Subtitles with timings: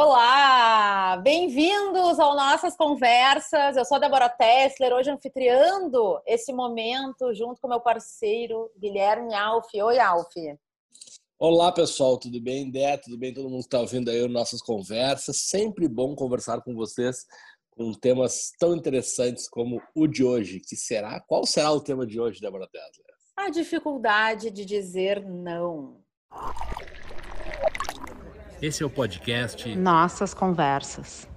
[0.00, 3.76] Olá, bem-vindos ao Nossas Conversas.
[3.76, 9.66] Eu sou a Débora Tessler, hoje anfitriando esse momento junto com meu parceiro Guilherme Alf.
[9.74, 10.32] Oi, Alf.
[11.36, 12.70] Olá, pessoal, tudo bem?
[12.70, 13.34] Dé, tudo bem?
[13.34, 15.48] Todo mundo está ouvindo aí nossas conversas.
[15.48, 17.26] Sempre bom conversar com vocês
[17.70, 21.20] com temas tão interessantes como o de hoje, que será?
[21.26, 23.16] Qual será o tema de hoje, Débora Tessler?
[23.36, 26.00] A dificuldade de dizer não.
[28.60, 31.28] Esse é o podcast Nossas Conversas.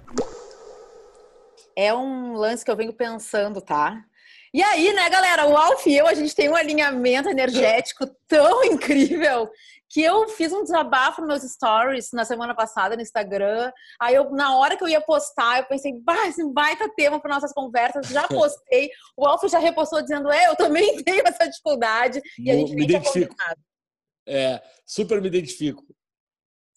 [1.75, 4.03] É um lance que eu venho pensando, tá?
[4.51, 8.63] E aí, né, galera, o Alf e eu, a gente tem um alinhamento energético tão
[8.65, 9.51] incrível
[9.87, 13.71] que eu fiz um desabafo nos meus stories na semana passada no Instagram.
[13.99, 17.35] Aí eu, na hora que eu ia postar, eu pensei, bah, esse baita tema para
[17.35, 18.89] nossas conversas, já postei.
[19.15, 22.19] O Alf já repostou dizendo, é, eu também tenho essa dificuldade.
[22.39, 23.35] E a gente me identifico.
[24.27, 25.85] É, super me identifico.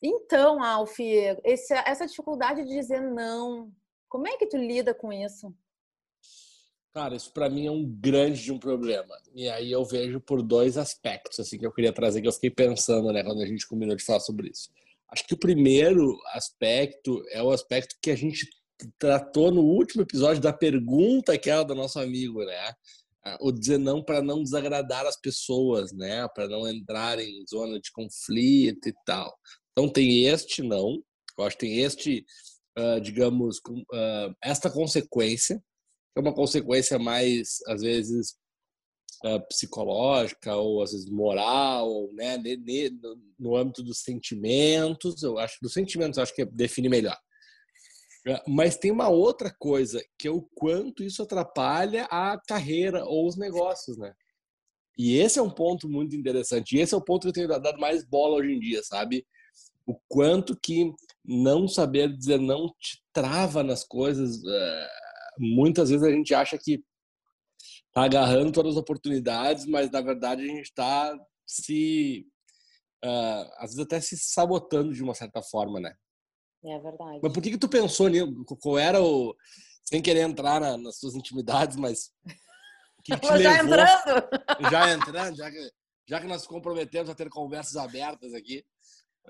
[0.06, 3.72] Então, Alf, esse, essa dificuldade de dizer não,
[4.06, 5.56] como é que tu lida com isso?
[6.92, 9.16] Cara, isso para mim é um grande de um problema.
[9.34, 12.50] E aí eu vejo por dois aspectos assim que eu queria trazer que eu fiquei
[12.50, 14.70] pensando, né, quando a gente combinou de falar sobre isso.
[15.08, 18.46] Acho que o primeiro aspecto é o aspecto que a gente
[18.98, 22.74] tratou no último episódio da pergunta aquela do nosso amigo, né?
[23.40, 26.28] O dizer não para não desagradar as pessoas, né?
[26.34, 29.34] Para não entrar em zona de conflito e tal.
[29.72, 31.02] Então tem este não,
[31.38, 32.24] eu acho que tem este,
[32.78, 38.36] uh, digamos, uh, esta consequência, que é uma consequência mais, às vezes,
[39.24, 45.72] uh, psicológica ou às vezes moral, né, no, no âmbito dos sentimentos, eu acho, dos
[45.72, 47.18] sentimentos eu acho que define melhor.
[48.46, 53.36] Mas tem uma outra coisa, que é o quanto isso atrapalha a carreira ou os
[53.36, 54.14] negócios, né?
[54.96, 56.76] E esse é um ponto muito interessante.
[56.76, 59.26] E esse é o ponto que eu tenho dado mais bola hoje em dia, sabe?
[59.86, 60.92] o quanto que
[61.24, 64.42] não saber dizer não te trava nas coisas.
[64.44, 64.88] Eh,
[65.38, 66.82] muitas vezes a gente acha que
[67.92, 72.26] tá agarrando todas as oportunidades, mas na verdade a gente está se
[73.04, 75.94] uh, às vezes até se sabotando de uma certa forma, né?
[76.64, 77.20] É verdade.
[77.22, 78.44] Mas por que que tu pensou nisso?
[78.60, 79.36] Qual era o
[79.84, 82.10] sem querer entrar na, nas suas intimidades, mas
[83.04, 83.74] que que já levou...
[83.74, 85.70] entrando, já entrando, já que
[86.06, 88.64] já que nós comprometemos a ter conversas abertas aqui,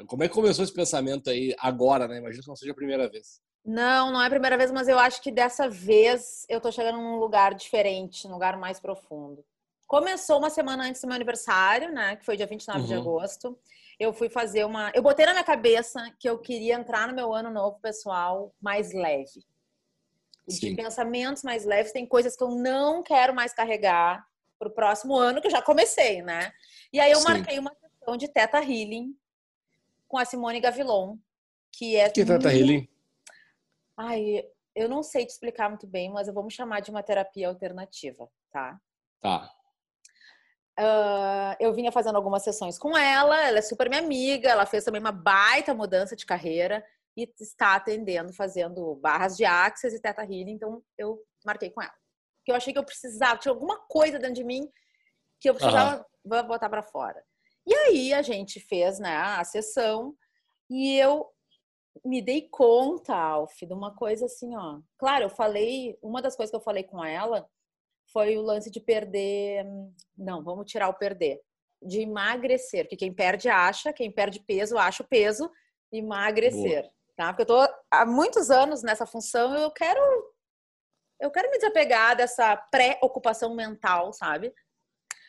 [0.07, 2.19] como é que começou esse pensamento aí agora, né?
[2.19, 3.41] Imagina que não seja a primeira vez.
[3.65, 6.99] Não, não é a primeira vez, mas eu acho que dessa vez eu tô chegando
[6.99, 9.45] num lugar diferente, num lugar mais profundo.
[9.87, 12.17] Começou uma semana antes do meu aniversário, né?
[12.17, 12.87] Que foi dia 29 uhum.
[12.87, 13.59] de agosto.
[13.99, 14.91] Eu fui fazer uma.
[14.95, 18.93] Eu botei na minha cabeça que eu queria entrar no meu ano novo pessoal mais
[18.93, 19.45] leve.
[20.49, 20.71] Sim.
[20.71, 21.93] De pensamentos mais leves.
[21.93, 24.27] Tem coisas que eu não quero mais carregar
[24.59, 26.53] pro próximo ano, que eu já comecei, né?
[26.93, 27.29] E aí eu Sim.
[27.29, 29.17] marquei uma sessão de Teta Healing
[30.09, 31.17] com a Simone Gavilon,
[31.73, 32.09] que é.
[32.11, 32.89] Que trata healing?
[33.97, 34.45] Ai,
[34.75, 37.49] eu não sei te explicar muito bem, mas eu vou me chamar de uma terapia
[37.49, 38.79] alternativa, tá?
[39.21, 39.51] Tá.
[40.79, 44.83] Uh, eu vinha fazendo algumas sessões com ela, ela é super minha amiga, ela fez
[44.83, 46.85] também uma baita mudança de carreira
[47.17, 51.95] e está atendendo, fazendo barras de axis e teta healing, então eu marquei com ela.
[52.39, 54.69] Porque eu achei que eu precisava, tinha alguma coisa dentro de mim
[55.41, 56.47] que eu precisava uhum.
[56.47, 57.23] botar para fora.
[57.67, 60.15] E aí a gente fez né, a sessão
[60.69, 61.31] e eu
[62.05, 64.81] me dei conta, Alf, de uma coisa assim, ó.
[64.99, 67.49] Claro, eu falei, uma das coisas que eu falei com ela
[68.15, 69.67] foi o lance de perder.
[70.17, 71.41] Não, vamos tirar o perder.
[71.83, 75.51] De emagrecer, porque quem perde acha, quem perde peso acha o peso,
[75.93, 76.83] emagrecer.
[76.83, 76.95] Boa.
[77.17, 77.33] Tá?
[77.33, 80.01] Porque eu tô há muitos anos nessa função e eu quero.
[81.21, 84.53] Eu quero me desapegar dessa pré-ocupação mental, sabe?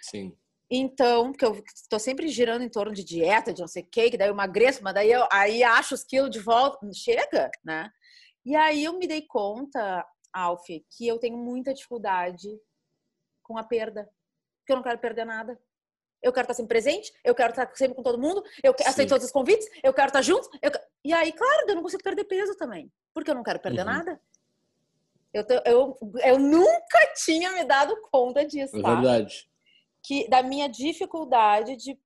[0.01, 0.35] Sim.
[0.69, 4.09] Então, porque eu estou sempre girando em torno de dieta, de não sei o quê,
[4.09, 7.90] que daí eu emagreço, mas daí eu aí acho os quilos de volta, chega, né?
[8.44, 12.50] E aí eu me dei conta, Alf, que eu tenho muita dificuldade
[13.45, 14.09] com a perda,
[14.59, 15.59] porque eu não quero perder nada.
[16.22, 19.25] Eu quero estar sempre presente, eu quero estar sempre com todo mundo, eu aceito todos
[19.25, 20.50] os convites, eu quero estar junto.
[20.61, 20.72] Eu...
[21.03, 23.94] E aí, claro, eu não consigo perder peso também, porque eu não quero perder uhum.
[23.94, 24.21] nada.
[25.31, 28.95] Eu, eu, eu nunca tinha me dado conta disso, é tá?
[28.95, 29.48] verdade
[30.06, 31.98] que da minha dificuldade de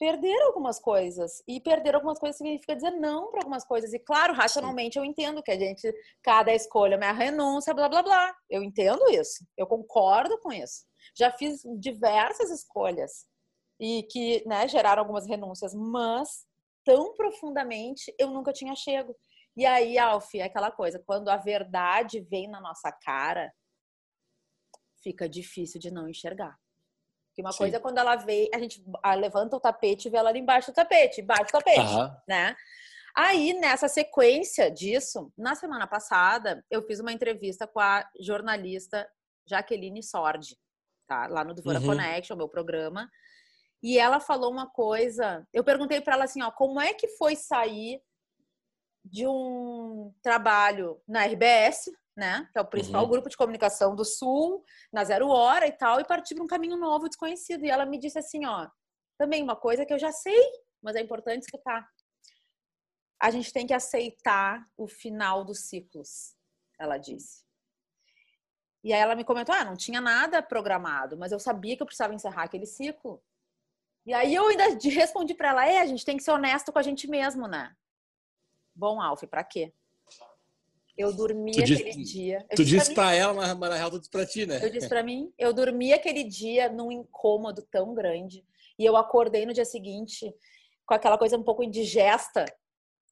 [0.00, 1.42] perder algumas coisas.
[1.46, 3.92] E perder algumas coisas significa dizer não para algumas coisas.
[3.92, 5.92] E claro, racionalmente eu entendo que a gente,
[6.22, 8.34] cada escolha é uma renúncia, blá blá blá.
[8.48, 9.44] Eu entendo isso.
[9.58, 10.86] Eu concordo com isso.
[11.14, 13.26] Já fiz diversas escolhas
[13.78, 16.46] e que né, geraram algumas renúncias, mas
[16.84, 19.14] tão profundamente eu nunca tinha chego.
[19.56, 23.52] E aí, Alf, é aquela coisa, quando a verdade vem na nossa cara,
[25.02, 26.56] fica difícil de não enxergar.
[27.40, 27.58] Porque uma Sim.
[27.58, 28.84] coisa é quando ela vê, a gente
[29.18, 31.92] levanta o tapete e vê ela ali embaixo do tapete, embaixo do tapete,
[32.28, 32.56] né?
[33.14, 39.08] Aí, nessa sequência disso, na semana passada, eu fiz uma entrevista com a jornalista
[39.46, 40.56] Jaqueline Sordi,
[41.08, 41.26] tá?
[41.26, 41.86] Lá no Duvora uhum.
[41.86, 43.10] Connection, meu programa.
[43.82, 45.46] E ela falou uma coisa.
[45.52, 48.00] Eu perguntei para ela assim, ó, como é que foi sair
[49.04, 51.90] de um trabalho na RBS,
[52.20, 52.46] né?
[52.52, 53.10] Que é o principal uhum.
[53.10, 54.62] grupo de comunicação do Sul,
[54.92, 57.64] na Zero Hora e tal, e partir para um caminho novo, desconhecido.
[57.64, 58.68] E ela me disse assim, ó,
[59.18, 60.38] também uma coisa que eu já sei,
[60.82, 61.88] mas é importante escutar.
[63.20, 66.34] A gente tem que aceitar o final dos ciclos,
[66.78, 67.42] ela disse.
[68.84, 71.86] E aí ela me comentou: ah, não tinha nada programado, mas eu sabia que eu
[71.86, 73.22] precisava encerrar aquele ciclo.
[74.06, 76.78] E aí eu ainda respondi para ela: é, a gente tem que ser honesto com
[76.78, 77.74] a gente mesmo, né?
[78.74, 79.74] Bom, Alf, para quê?
[81.00, 82.44] Eu dormi tu aquele disse, dia.
[82.50, 84.60] Eu tu disse para ela, mas na real tu disse para ti, né?
[84.62, 88.44] Eu disse para mim, eu dormi aquele dia num incômodo tão grande
[88.78, 90.34] e eu acordei no dia seguinte
[90.86, 92.44] com aquela coisa um pouco indigesta.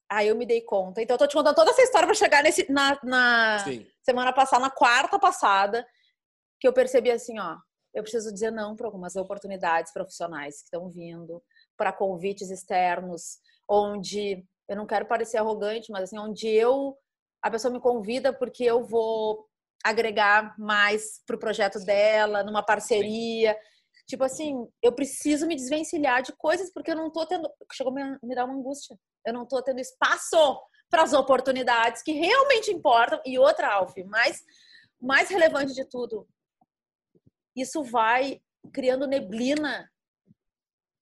[0.09, 1.01] Aí eu me dei conta.
[1.01, 3.65] Então eu tô te contando toda essa história para chegar nesse na, na
[4.01, 5.85] semana passada, na quarta passada,
[6.59, 7.57] que eu percebi assim, ó,
[7.93, 11.41] eu preciso dizer não para algumas oportunidades profissionais que estão vindo,
[11.77, 13.37] para convites externos,
[13.67, 16.97] onde eu não quero parecer arrogante, mas assim, onde eu
[17.41, 19.47] a pessoa me convida porque eu vou
[19.83, 23.57] agregar mais pro projeto dela, numa parceria.
[24.07, 27.49] Tipo assim, eu preciso me desvencilhar de coisas porque eu não tô tendo.
[27.71, 28.97] Chegou a me dar uma angústia.
[29.25, 30.37] Eu não tô tendo espaço
[30.89, 33.21] para as oportunidades que realmente importam.
[33.25, 34.43] E outra, Alf, mais,
[34.99, 36.27] mais relevante de tudo,
[37.55, 38.41] isso vai
[38.73, 39.89] criando neblina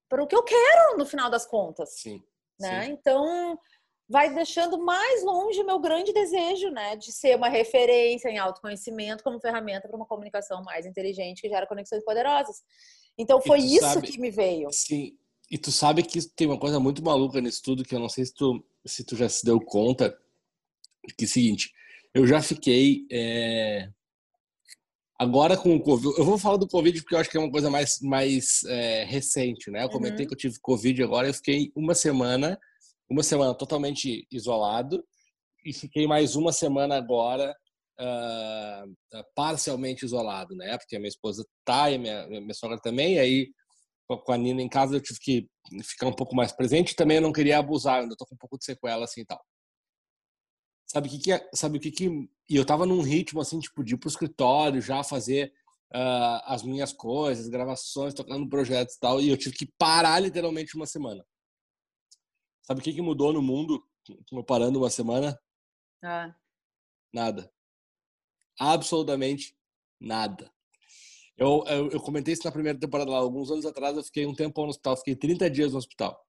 [0.10, 2.00] para o que eu quero no final das contas.
[2.00, 2.22] Sim.
[2.60, 2.86] Né?
[2.86, 2.92] Sim.
[2.92, 3.60] Então,
[4.10, 9.24] vai deixando mais longe o meu grande desejo, né, de ser uma referência em autoconhecimento
[9.24, 12.58] como ferramenta para uma comunicação mais inteligente que gera conexões poderosas.
[13.18, 14.70] Então foi isso sabe, que me veio.
[14.72, 15.18] Sim.
[15.50, 18.26] E tu sabe que tem uma coisa muito maluca nisso tudo que eu não sei
[18.26, 20.18] se tu se tu já se deu conta
[21.18, 21.72] que é o seguinte,
[22.14, 23.90] eu já fiquei é...
[25.18, 27.52] agora com o Covid, eu vou falar do Covid porque eu acho que é uma
[27.52, 29.84] coisa mais mais é, recente, né?
[29.84, 30.28] Eu comentei uhum.
[30.28, 32.60] que eu tive Covid agora, eu fiquei uma semana
[33.10, 35.04] uma semana totalmente isolado
[35.66, 37.56] e fiquei mais uma semana agora
[38.00, 40.78] uh, parcialmente isolado, né?
[40.78, 43.52] Porque a minha esposa tá e minha, minha sogra também, e aí
[44.08, 45.50] com a Nina em casa eu tive que
[45.84, 46.96] ficar um pouco mais presente.
[46.96, 49.42] Também eu não queria abusar, ainda tô com um pouco de sequela assim e tal.
[50.90, 52.08] Sabe o que que é, sabe o que que
[52.50, 55.52] e eu tava num ritmo assim tipo de ir pro escritório já fazer
[55.94, 60.76] uh, as minhas coisas, gravações, tocando projetos e tal, e eu tive que parar literalmente
[60.76, 61.26] uma semana.
[62.68, 63.82] Sabe o que, que mudou no mundo
[64.46, 65.40] parando uma semana?
[66.04, 66.36] Ah.
[67.14, 67.50] Nada.
[68.60, 69.56] Absolutamente
[69.98, 70.52] nada.
[71.38, 73.20] Eu, eu, eu, comentei isso na primeira temporada lá.
[73.20, 74.98] Alguns anos atrás eu fiquei um tempo no hospital.
[74.98, 76.22] Fiquei 30 dias no hospital.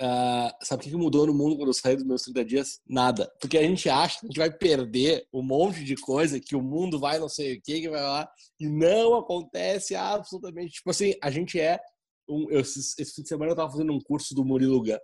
[0.00, 2.80] Uh, sabe o que, que mudou no mundo quando eu saí dos meus 30 dias?
[2.88, 3.30] Nada.
[3.38, 6.62] Porque a gente acha que a gente vai perder um monte de coisa, que o
[6.62, 8.32] mundo vai não sei o que, que vai lá.
[8.58, 10.76] E não acontece absolutamente.
[10.76, 11.78] Tipo assim, a gente é.
[12.26, 14.96] Um, eu, esse, esse fim de semana eu tava fazendo um curso do Murilo Gun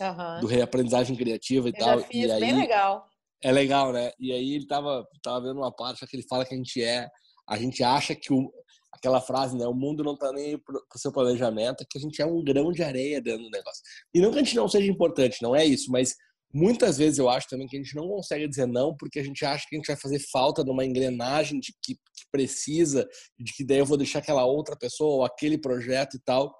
[0.00, 0.40] uhum.
[0.40, 2.00] do reaprendizagem criativa e eu tal.
[2.00, 3.06] Já fiz, e aí, bem legal.
[3.42, 4.12] É legal, né?
[4.18, 7.08] E aí ele tava, tava vendo uma parte que ele fala que a gente é,
[7.48, 8.52] a gente acha que o,
[8.92, 9.66] aquela frase, né?
[9.66, 12.42] O mundo não tá nem pro, pro seu planejamento, é que a gente é um
[12.42, 13.82] grão de areia dentro do negócio.
[14.14, 16.14] E não que a gente não seja importante, não é isso, mas
[16.54, 19.44] muitas vezes eu acho também que a gente não consegue dizer não porque a gente
[19.44, 23.52] acha que a gente vai fazer falta de uma engrenagem de que, que precisa, de
[23.54, 26.54] que daí eu vou deixar aquela outra pessoa ou aquele projeto e tal.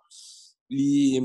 [0.71, 1.21] E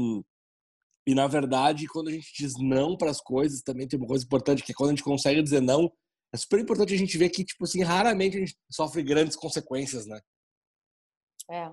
[1.07, 4.25] e na verdade, quando a gente diz não para as coisas, também tem uma coisa
[4.25, 5.89] importante que é quando a gente consegue dizer não,
[6.33, 10.05] é super importante a gente ver que tipo assim, raramente a gente sofre grandes consequências,
[10.05, 10.19] né?
[11.49, 11.71] É.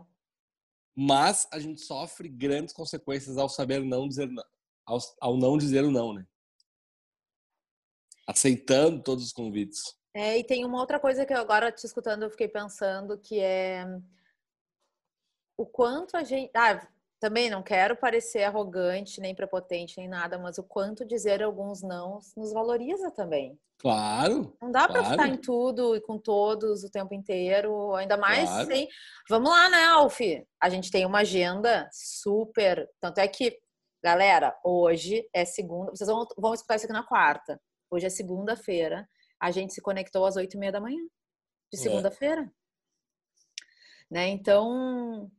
[0.97, 4.45] Mas a gente sofre grandes consequências ao saber não dizer não,
[4.87, 6.25] ao, ao não dizer o não, né?
[8.29, 9.83] Aceitando todos os convites.
[10.15, 13.41] É, e tem uma outra coisa que eu agora te escutando eu fiquei pensando que
[13.41, 13.85] é
[15.57, 16.87] o quanto a gente, ah,
[17.21, 22.19] também não quero parecer arrogante, nem prepotente, nem nada, mas o quanto dizer alguns não
[22.37, 23.59] nos valoriza também.
[23.79, 24.57] Claro.
[24.61, 24.93] Não dá claro.
[24.93, 28.67] para ficar em tudo e com todos o tempo inteiro, ainda mais claro.
[28.67, 28.89] sem.
[29.29, 30.21] Vamos lá, né, Alf?
[30.61, 32.89] A gente tem uma agenda super.
[33.01, 33.59] Tanto é que,
[34.03, 35.91] galera, hoje é segunda.
[35.95, 37.61] Vocês vão, vão escutar isso aqui na quarta.
[37.91, 39.09] Hoje é segunda-feira.
[39.41, 41.03] A gente se conectou às oito e meia da manhã
[41.73, 41.83] de é.
[41.83, 42.43] segunda-feira.
[42.43, 42.65] É.
[44.11, 44.29] Né?
[44.29, 45.31] Então,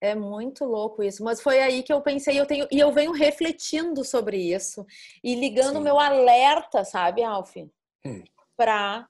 [0.00, 3.12] é muito louco isso, mas foi aí que eu pensei, eu tenho e eu venho
[3.12, 4.86] refletindo sobre isso
[5.22, 8.22] e ligando o meu alerta, sabe, Alf, hum.
[8.56, 9.08] para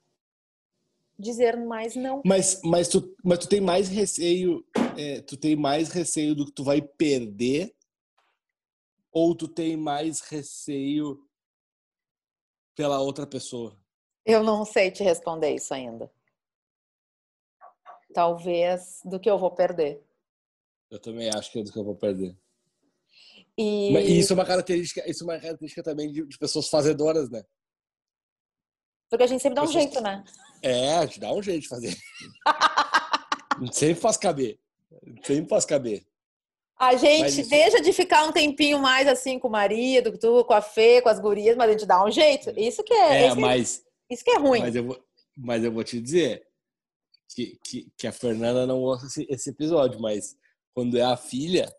[1.17, 2.21] dizer mais não.
[2.25, 4.65] Mas, mas tu, mas tu tem mais receio,
[4.97, 7.75] é, tu tem mais receio do que tu vai perder
[9.11, 11.19] Ou tu tem mais receio
[12.75, 13.77] pela outra pessoa?
[14.25, 16.11] Eu não sei te responder isso ainda.
[18.13, 20.03] Talvez do que eu vou perder.
[20.89, 22.35] Eu também acho que é do que eu vou perder.
[23.57, 27.29] E Mas isso é uma característica, isso é uma característica também de, de pessoas fazedoras,
[27.29, 27.43] né?
[29.09, 30.23] porque a gente sempre dá um pessoas- jeito, né?
[30.61, 31.97] É, a gente dá um jeito de fazer.
[33.73, 34.59] Sempre faz caber.
[35.25, 36.05] Sempre faz caber.
[36.77, 40.45] A gente Mas deixa de ficar um tempinho mais assim com o marido, com tu,
[40.45, 42.51] com a Fê, com as gurias, mas a gente dá um jeito.
[42.57, 44.59] Isso que é, É, esse- mas, isso que é ruim.
[44.61, 45.03] mas, eu vou,
[45.35, 46.47] mas eu vou te dizer
[47.35, 50.37] que, que, que a Fernanda não gosta desse esse episódio, mas
[50.73, 51.73] quando é a filha,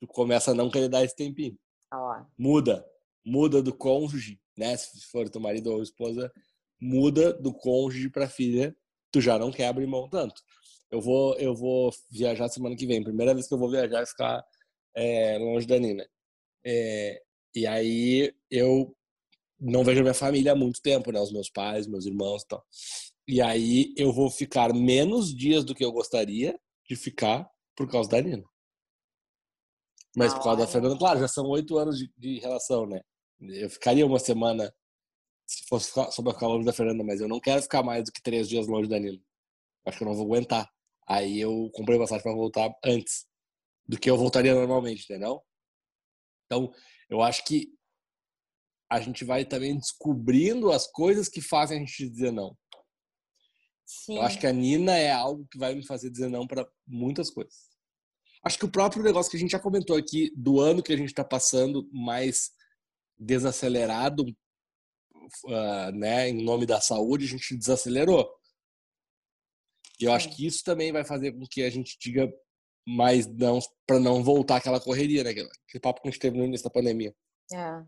[0.00, 1.58] tu começa a não querer dar esse tempinho.
[1.92, 2.84] Ó, Muda.
[3.24, 4.76] Muda do cônjuge, né?
[4.76, 6.32] Se for teu marido ou esposa,
[6.80, 8.76] muda do cônjuge pra filha,
[9.12, 10.42] tu já não quer abrir mão tanto.
[10.90, 13.02] Eu vou, eu vou viajar semana que vem.
[13.02, 14.44] Primeira vez que eu vou viajar e ficar
[14.94, 16.06] é, longe da Nina.
[16.64, 17.22] É,
[17.54, 18.94] e aí eu
[19.60, 21.20] não vejo minha família há muito tempo, né?
[21.20, 22.66] Os meus pais, meus irmãos e tal.
[23.28, 26.58] E aí eu vou ficar menos dias do que eu gostaria
[26.88, 28.44] de ficar por causa da Nina.
[30.16, 30.66] Mas por causa da.
[30.66, 33.00] Fernanda, claro, já são oito anos de, de relação, né?
[33.40, 34.72] Eu ficaria uma semana
[35.46, 38.04] se fosse ficar, só pra ficar longe da Fernanda, mas eu não quero ficar mais
[38.04, 39.20] do que três dias longe da Nina.
[39.86, 40.70] Acho que eu não vou aguentar.
[41.06, 43.26] Aí eu comprei passagem pra voltar antes
[43.86, 45.42] do que eu voltaria normalmente, entendeu?
[46.46, 46.72] Então,
[47.08, 47.68] eu acho que
[48.90, 52.56] a gente vai também descobrindo as coisas que fazem a gente dizer não.
[53.92, 54.16] Sim.
[54.16, 57.30] Eu acho que a Nina é algo que vai me fazer dizer não para muitas
[57.30, 57.70] coisas.
[58.44, 60.96] Acho que o próprio negócio que a gente já comentou aqui, do ano que a
[60.96, 62.50] gente está passando mais
[63.18, 64.24] desacelerado,
[65.48, 68.28] ah, né, em nome da saúde, a gente desacelerou.
[70.00, 72.32] E eu acho que isso também vai fazer com que a gente diga
[72.84, 75.30] mais não para não voltar aquela correria, né?
[75.30, 77.14] Aquele papo que a gente teve no início da pandemia.
[77.52, 77.84] É.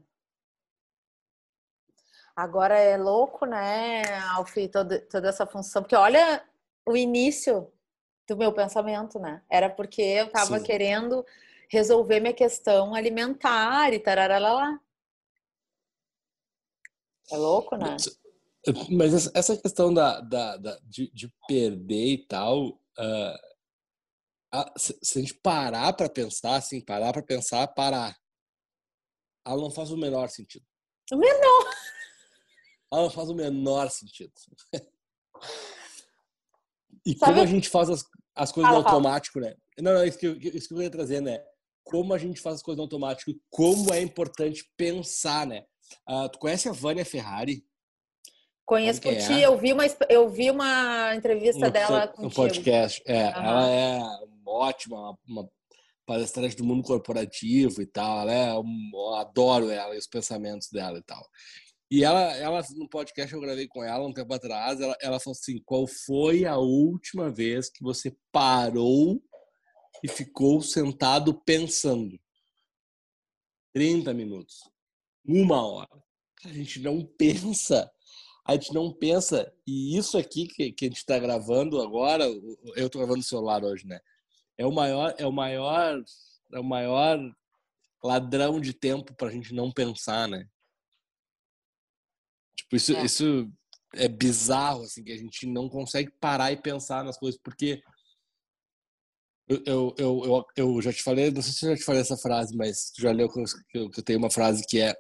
[2.37, 5.83] Agora é louco, né, Alfie, toda, toda essa função.
[5.83, 6.45] Porque olha
[6.85, 7.73] o início
[8.29, 9.43] do meu pensamento, né?
[9.49, 10.65] Era porque eu tava Sim.
[10.65, 11.25] querendo
[11.69, 14.81] resolver minha questão alimentar e tararalá.
[17.31, 17.97] É louco, né?
[18.91, 23.41] Mas essa- questão da, da, da- de, de perder e tal, ah,
[24.53, 28.17] a- se, se a gente parar para pensar, assim, parar para pensar, parar,
[29.47, 30.65] ela não faz o menor sentido.
[31.13, 31.75] O menor.
[32.95, 34.33] Ela não faz o menor sentido.
[37.05, 39.55] E Sabe- como a gente faz as, as coisas Fala, no automático, né?
[39.79, 41.43] Não, não, isso que, eu, isso que eu ia trazer, né?
[41.83, 45.65] Como a gente faz as coisas no automático e como é importante pensar, né?
[46.07, 47.67] Ah, tu conhece a Vânia Ferrari?
[48.65, 49.47] Conheço Sabe por ti, é?
[49.47, 52.35] eu vi uma, eu vi uma entrevista no, dela no contigo.
[52.35, 53.03] podcast.
[53.05, 53.43] É, Aham.
[53.45, 54.01] ela é
[54.47, 55.51] ótima, uma, uma
[56.07, 58.21] palestrante do mundo corporativo e tal.
[58.21, 61.29] Ela é, um- adoro ela e os pensamentos dela e tal.
[61.91, 65.37] E ela, ela no podcast eu gravei com ela um tempo atrás, ela, ela falou
[65.39, 69.23] assim: qual foi a última vez que você parou
[70.03, 72.19] e ficou sentado pensando?
[73.73, 74.57] 30 minutos,
[75.25, 76.03] uma hora.
[76.45, 77.91] A gente não pensa
[78.47, 82.87] a gente não pensa, e isso aqui que, que a gente está gravando agora, eu
[82.87, 83.99] estou gravando no celular hoje, né?
[84.59, 86.05] É o maior, é o maior,
[86.53, 87.19] é o maior
[88.03, 90.47] ladrão de tempo para a gente não pensar, né?
[92.75, 93.05] Tipo, isso, É.
[93.05, 93.53] isso
[93.95, 97.81] é bizarro, assim, que a gente não consegue parar e pensar nas coisas, porque
[99.49, 102.17] eu, eu, eu, eu, já te falei, não sei se eu já te falei essa
[102.17, 104.81] frase, mas tu já leu que eu, que eu- que eu tenho uma frase que
[104.81, 104.95] é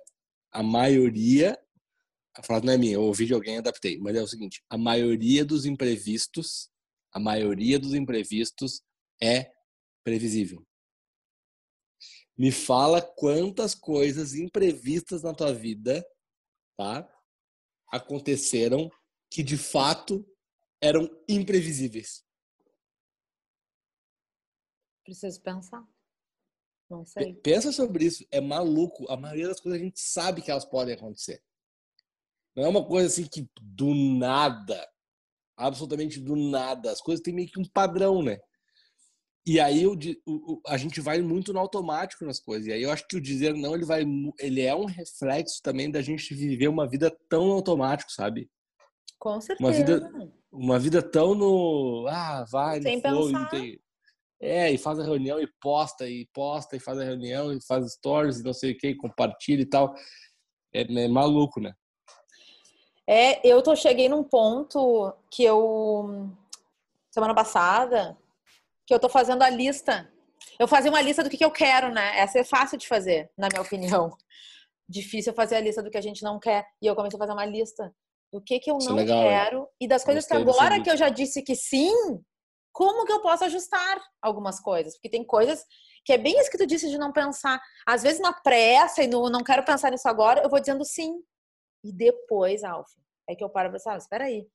[0.52, 1.58] a maioria
[2.36, 4.60] a frase não é minha, eu ouvi de alguém e adaptei, mas é o seguinte:
[4.68, 6.68] a maioria dos imprevistos,
[7.12, 8.82] a maioria dos imprevistos
[9.22, 9.52] é
[10.02, 10.66] previsível.
[12.36, 16.04] Me fala quantas coisas imprevistas na tua vida,
[16.76, 17.08] tá?
[17.94, 18.90] Aconteceram
[19.30, 20.26] que de fato
[20.80, 22.24] eram imprevisíveis.
[25.04, 25.86] Preciso pensar.
[26.90, 27.34] Não sei.
[27.34, 29.10] Pensa sobre isso, é maluco.
[29.10, 31.42] A maioria das coisas a gente sabe que elas podem acontecer.
[32.56, 34.88] Não é uma coisa assim que do nada,
[35.56, 36.90] absolutamente do nada.
[36.90, 38.40] As coisas têm meio que um padrão, né?
[39.46, 39.94] E aí o
[40.66, 42.66] a gente vai muito no automático nas coisas.
[42.66, 44.02] E aí eu acho que o dizer não, ele vai,
[44.38, 48.50] ele é um reflexo também da gente viver uma vida tão automático, sabe?
[49.18, 49.62] Com certeza.
[49.62, 53.48] Uma vida, uma vida tão no, ah, vai, no Sem flow, pensar.
[53.50, 53.80] tem-
[54.40, 57.92] É, e faz a reunião e posta, e posta, e faz a reunião, e faz
[57.94, 59.94] stories, e não sei o que, compartilha e tal.
[60.72, 61.72] É, é maluco, né?
[63.06, 66.30] É, eu tô, cheguei num ponto que eu,
[67.10, 68.16] semana passada,
[68.86, 70.10] que eu tô fazendo a lista
[70.58, 72.18] Eu fazer uma lista do que, que eu quero, né?
[72.18, 74.10] Essa é fácil de fazer, na minha opinião.
[74.88, 76.66] Difícil fazer a lista do que a gente não quer.
[76.80, 77.94] E eu comecei a fazer uma lista
[78.32, 80.90] do que, que eu Isso é não legal, quero e das coisas que agora que
[80.90, 81.94] eu já disse que sim,
[82.72, 84.94] como que eu posso ajustar algumas coisas?
[84.94, 85.64] Porque tem coisas
[86.04, 87.60] que é bem isso que tu disse de não pensar.
[87.86, 91.22] Às vezes na pressa e no não quero pensar nisso agora, eu vou dizendo sim.
[91.84, 92.88] E depois, Alf,
[93.28, 94.46] é que eu paro e pensar, ah, espera aí,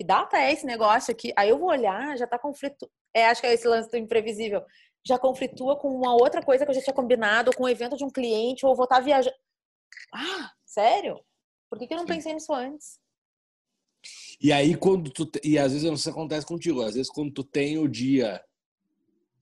[0.00, 1.30] que data é esse negócio aqui?
[1.36, 2.90] Aí eu vou olhar, já tá conflito.
[3.14, 4.64] É, acho que é esse lance do imprevisível.
[5.06, 7.98] Já conflitua com uma outra coisa que eu já tinha combinado, ou com o evento
[7.98, 9.36] de um cliente, ou vou estar viajando.
[10.14, 11.22] Ah, sério?
[11.68, 12.14] Por que, que eu não Sim.
[12.14, 12.98] pensei nisso antes?
[14.40, 15.30] E aí, quando tu.
[15.44, 16.80] E às vezes isso acontece contigo.
[16.80, 18.42] Às vezes, quando tu tem o dia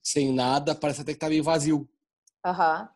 [0.03, 1.89] sem nada, parece até que tá meio vazio.
[2.45, 2.89] Aham.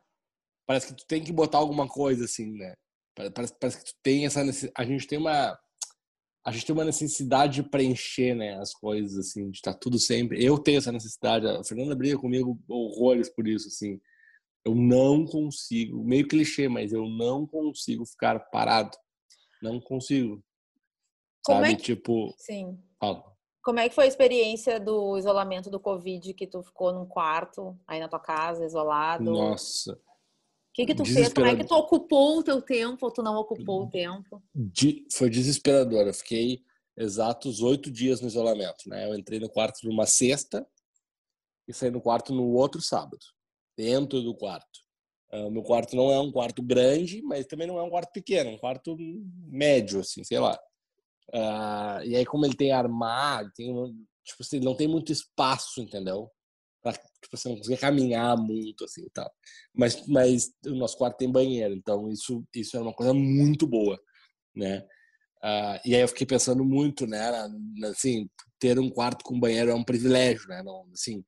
[0.68, 2.74] Parece que tu tem que botar alguma coisa, assim, né?
[3.16, 4.74] Pare- Parece, parece que tu tem essa necessidade.
[4.78, 5.58] A gente tem uma.
[6.46, 8.58] A gente tem uma necessidade de preencher, né?
[8.60, 10.44] As coisas, assim, de estar tudo sempre.
[10.44, 11.48] Eu tenho essa necessidade.
[11.48, 14.00] A Fernanda briga comigo horrores por isso, assim.
[14.66, 18.98] Eu não consigo, meio clichê, mas eu não consigo ficar parado.
[19.62, 20.44] Não consigo.
[21.46, 21.74] Como Sabe?
[21.74, 22.78] é que- Tipo, Sim.
[23.00, 23.24] fala.
[23.64, 27.78] Como é que foi a experiência do isolamento do Covid, que tu ficou num quarto,
[27.88, 29.24] aí na tua casa, isolado?
[29.24, 29.98] Nossa.
[30.74, 31.32] Que que tu fez?
[31.34, 34.42] Como é que tu ocupou o teu tempo ou tu não ocupou o tempo?
[34.56, 36.08] de- foi desesperador.
[36.08, 36.62] Eu fiquei
[36.98, 39.08] exatos oito dias no isolamento, né?
[39.10, 40.66] Eu entrei no quarto numa sexta
[41.68, 43.24] e saí no quarto no outro sábado,
[43.78, 44.80] dentro do quarto.
[45.32, 48.12] Ah, O meu quarto não é um quarto grande, mas também não é um quarto
[48.12, 48.96] pequeno, é um quarto
[49.48, 50.60] médio, assim, sei lá.
[51.34, 53.68] Ah, e aí, como ele tem armário, tem,
[54.24, 56.30] tipo assim, ele não tem muito espaço, entendeu?
[56.84, 59.32] Pra, tipo, você não consegue caminhar muito, assim, e tal.
[59.74, 63.98] Mas, mas o nosso quarto tem banheiro, então isso, isso era uma coisa muito boa,
[64.56, 64.86] né?
[65.44, 67.22] Ah, e aí eu fiquei pensando muito, né?
[67.86, 70.64] Assim, ter um quarto com banheiro é um privilégio, né?
[70.64, 71.24] Não, assim,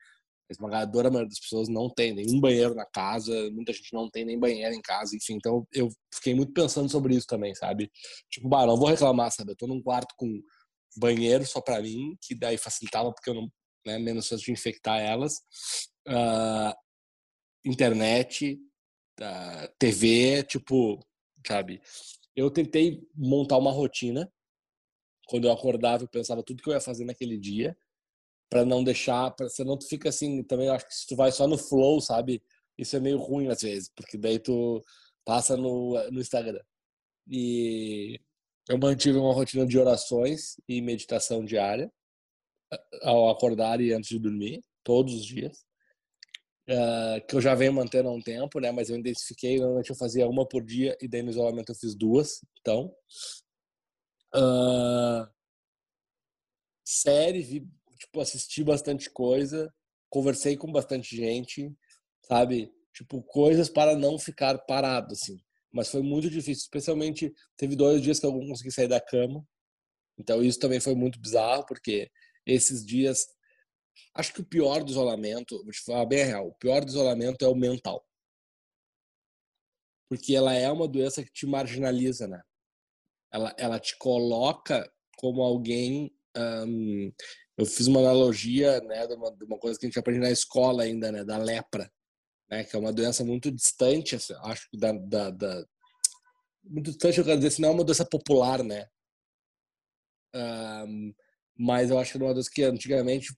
[0.49, 4.25] a esmagadora maioria das pessoas não tem nenhum banheiro na casa, muita gente não tem
[4.25, 5.35] nem banheiro em casa, enfim.
[5.35, 7.91] Então eu fiquei muito pensando sobre isso também, sabe?
[8.29, 9.51] Tipo, bah, não vou reclamar, sabe?
[9.51, 10.41] Eu tô num quarto com
[10.97, 13.49] banheiro só pra mim, que daí facilitava porque eu não,
[13.85, 15.41] né, menos chance de infectar elas.
[16.07, 16.75] Ah,
[17.63, 18.59] internet,
[19.21, 20.99] ah, TV, tipo,
[21.45, 21.81] sabe?
[22.35, 24.31] Eu tentei montar uma rotina.
[25.27, 27.77] Quando eu acordava, eu pensava tudo que eu ia fazer naquele dia,
[28.49, 31.47] para não deixar, para senão tu fica assim, também acho que se tu vai só
[31.47, 32.43] no flow, sabe?
[32.77, 34.83] Isso é meio ruim às vezes, porque daí tu
[35.25, 36.61] passa no, no Instagram.
[37.27, 38.19] E
[38.69, 41.91] eu mantive uma rotina de orações e meditação diária
[43.01, 45.65] ao acordar e antes de dormir, todos os dias.
[46.67, 48.71] Ah, que eu já venho mantendo há um tempo, né?
[48.71, 51.95] Mas eu intensifiquei, normalmente eu fazia uma por dia e daí no isolamento eu fiz
[51.95, 52.41] duas.
[52.59, 52.91] Então,
[54.33, 55.29] ah,
[56.83, 57.67] série, vi,
[57.99, 59.73] tipo, assisti bastante coisa,
[60.09, 61.71] conversei com bastante gente,
[62.27, 62.71] sabe?
[62.93, 65.39] Tipo, coisas para não ficar parado, assim.
[65.71, 69.45] Mas foi muito difícil, especialmente teve dois dias que eu não consegui sair da cama.
[70.17, 72.09] Então isso também foi muito bizarro, porque
[72.45, 73.27] esses dias
[74.15, 76.89] acho que o pior do isolamento, vou te falar bem a real, o pior do
[76.89, 78.05] isolamento é o mental.
[80.09, 82.41] Porque ela é uma doença que te marginaliza, né?
[83.31, 86.11] Ela, ela te coloca como alguém.
[87.57, 90.31] eu fiz uma analogia, né, de uma, de uma coisa que a gente aprende na
[90.31, 91.91] escola ainda, né, da lepra,
[92.49, 95.65] né, que é uma doença muito distante, assim, acho que da, da, da-
[96.63, 98.87] muito distante, eu quero dizer, assim, não é uma doença popular, né?
[100.33, 101.13] Hum,
[101.57, 103.35] mas eu acho que é uma doença que antigamente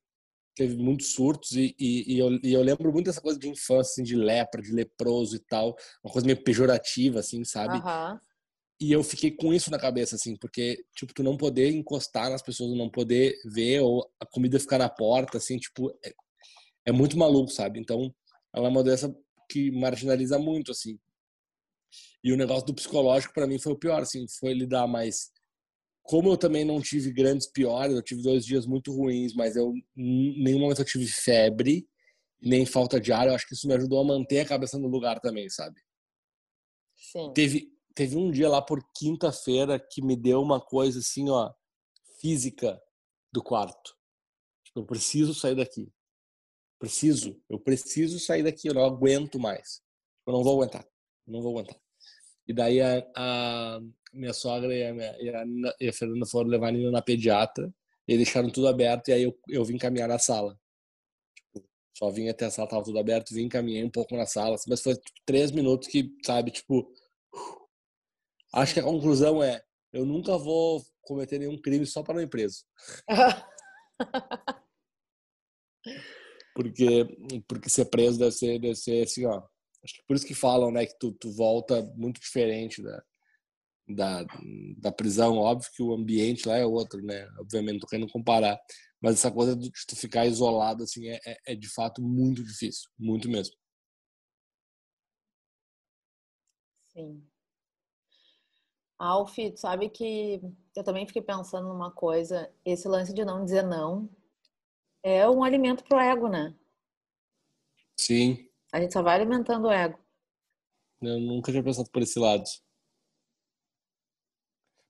[0.55, 3.91] teve muitos surtos e, e, e eu, e eu lembro muito dessa coisa de infância,
[3.91, 7.77] assim, de lepra, de leproso e tal, uma coisa meio pejorativa, assim, sabe?
[7.77, 8.19] Aham.
[8.79, 12.43] E eu fiquei com isso na cabeça, assim, porque, tipo, tu não poder encostar nas
[12.43, 16.13] pessoas, não poder ver, ou a comida ficar na porta, assim, tipo, é,
[16.85, 17.79] é muito maluco, sabe?
[17.79, 18.13] Então,
[18.53, 19.13] ela é uma doença
[19.49, 20.99] que marginaliza muito, assim.
[22.23, 25.31] E o negócio do psicológico, para mim, foi o pior, assim, foi lidar mais.
[26.07, 29.73] Como eu também não tive grandes piores, eu tive dois dias muito ruins, mas eu,
[29.97, 31.85] em nenhum momento eu tive febre,
[32.41, 34.87] nem falta de ar, eu acho que isso me ajudou a manter a cabeça no
[34.87, 35.81] lugar também, sabe?
[36.95, 37.33] Sim.
[37.33, 41.51] Teve, teve um dia lá por quinta-feira que me deu uma coisa assim, ó,
[42.21, 42.81] física
[43.33, 43.93] do quarto.
[44.63, 45.91] Tipo, eu preciso sair daqui.
[46.79, 49.81] Preciso, eu preciso sair daqui, eu não aguento mais.
[50.25, 50.87] Eu não vou aguentar,
[51.27, 51.77] não vou aguentar.
[52.47, 53.79] E daí a, a
[54.17, 55.45] minha sogra e a, minha, e, a,
[55.79, 57.73] e a Fernanda foram levar a Nina na pediatra
[58.07, 60.59] e deixaram tudo aberto e aí eu, eu vim caminhar na sala.
[61.35, 64.55] Tipo, só vim até a sala, tava tudo aberto, vim caminhei um pouco na sala,
[64.55, 66.91] assim, mas foi tipo, três minutos que, sabe, tipo,
[68.53, 69.61] Acho que a conclusão é:
[69.93, 72.65] eu nunca vou cometer nenhum crime só para não ir preso.
[76.53, 77.05] Porque,
[77.47, 79.43] porque ser preso deve ser, deve ser assim, ó.
[79.83, 83.03] Acho que por isso que falam, né, que tu, tu volta muito diferente da,
[83.87, 84.25] da,
[84.77, 85.37] da prisão.
[85.37, 87.27] Óbvio que o ambiente lá é outro, né?
[87.39, 88.59] Obviamente, não tô querendo comparar.
[89.01, 92.89] Mas essa coisa de tu ficar isolado, assim, é, é, é de fato muito difícil.
[92.97, 93.55] Muito mesmo.
[96.89, 97.23] Sim.
[98.99, 100.41] Alf, sabe que
[100.75, 104.09] eu também fiquei pensando numa coisa, esse lance de não dizer não
[105.03, 106.53] é um alimento pro ego, né?
[107.97, 108.49] Sim.
[108.73, 109.97] A gente só vai alimentando o ego.
[111.01, 112.43] Eu nunca tinha pensado por esse lado.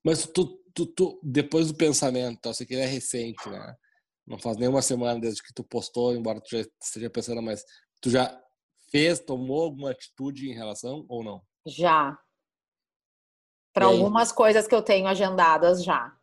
[0.07, 3.75] Mas tu, tu, tu depois do pensamento, eu sei que ele é recente, né?
[4.25, 7.61] Não faz nem uma semana desde que tu postou, embora tu já esteja pensando, mas
[7.99, 8.41] tu já
[8.89, 11.41] fez, tomou alguma atitude em relação ou não?
[11.65, 12.17] Já.
[13.73, 16.15] Para algumas coisas que eu tenho agendadas já.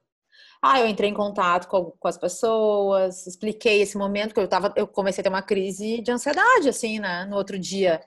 [0.62, 4.72] Ah, eu entrei em contato com, com, as pessoas, expliquei esse momento que eu tava,
[4.76, 7.26] eu comecei a ter uma crise de ansiedade, assim, né?
[7.26, 8.02] No outro dia.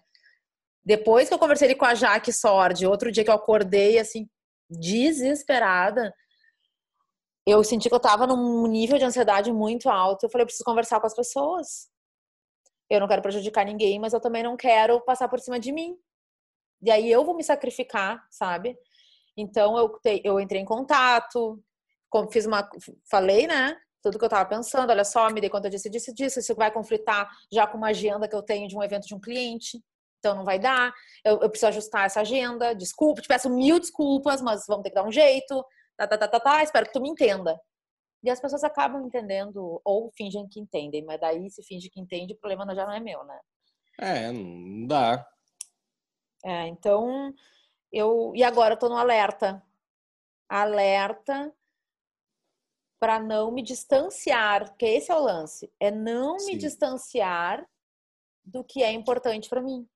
[0.84, 4.28] Depois que eu conversei com a Jaque Sordi, outro dia que eu acordei, assim,
[4.70, 6.14] desesperada,
[7.46, 10.26] eu senti que eu tava num nível de ansiedade muito alto.
[10.26, 11.90] Eu falei, eu preciso conversar com as pessoas.
[12.90, 15.98] Eu não quero prejudicar ninguém, mas eu também não quero passar por cima de mim.
[16.82, 18.78] E aí eu vou me sacrificar, sabe?
[19.36, 21.64] Então eu, eu entrei em contato,
[22.32, 22.70] fiz uma,
[23.10, 23.78] falei, né?
[24.02, 26.40] Tudo que eu tava pensando, olha só, me dei conta disso, disso, disso.
[26.40, 29.20] Isso vai conflitar já com uma agenda que eu tenho de um evento de um
[29.20, 29.82] cliente.
[30.20, 30.94] Então não vai dar.
[31.24, 32.74] Eu, eu preciso ajustar essa agenda.
[32.74, 35.64] Desculpa, te peço mil desculpas, mas vamos ter que dar um jeito.
[35.96, 36.64] Tá, tá, tá, tá, tá.
[36.64, 37.60] Espero que tu me entenda.
[38.24, 42.34] E as pessoas acabam entendendo ou fingem que entendem, mas daí se finge que entende,
[42.34, 43.40] o problema já não é meu, né?
[44.00, 45.26] É, não dá.
[46.44, 47.34] É, então
[47.92, 49.64] eu e agora eu tô no alerta.
[50.50, 51.54] Alerta
[53.00, 56.54] para não me distanciar, porque esse é o lance, é não Sim.
[56.54, 57.64] me distanciar
[58.44, 59.88] do que é importante para mim.